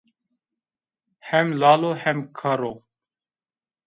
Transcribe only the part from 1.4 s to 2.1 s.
lal o